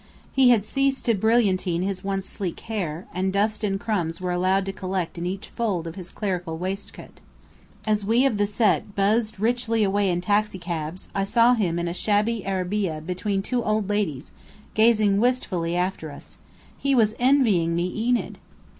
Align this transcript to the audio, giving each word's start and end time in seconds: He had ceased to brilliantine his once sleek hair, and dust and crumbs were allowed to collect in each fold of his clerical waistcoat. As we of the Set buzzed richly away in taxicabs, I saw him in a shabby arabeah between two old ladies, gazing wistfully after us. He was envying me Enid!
He 0.33 0.49
had 0.49 0.65
ceased 0.65 1.05
to 1.05 1.13
brilliantine 1.13 1.83
his 1.83 2.03
once 2.03 2.25
sleek 2.25 2.61
hair, 2.61 3.05
and 3.13 3.31
dust 3.31 3.63
and 3.63 3.79
crumbs 3.79 4.19
were 4.19 4.31
allowed 4.31 4.65
to 4.65 4.73
collect 4.73 5.15
in 5.19 5.27
each 5.27 5.47
fold 5.47 5.85
of 5.85 5.93
his 5.93 6.09
clerical 6.09 6.57
waistcoat. 6.57 7.19
As 7.85 8.03
we 8.03 8.25
of 8.25 8.39
the 8.39 8.47
Set 8.47 8.95
buzzed 8.95 9.39
richly 9.39 9.83
away 9.83 10.09
in 10.09 10.19
taxicabs, 10.19 11.09
I 11.13 11.23
saw 11.23 11.53
him 11.53 11.77
in 11.77 11.87
a 11.87 11.93
shabby 11.93 12.43
arabeah 12.43 12.99
between 13.01 13.43
two 13.43 13.63
old 13.63 13.89
ladies, 13.89 14.31
gazing 14.73 15.19
wistfully 15.19 15.75
after 15.75 16.09
us. 16.11 16.39
He 16.79 16.95
was 16.95 17.13
envying 17.19 17.75
me 17.75 17.85
Enid! 17.95 18.39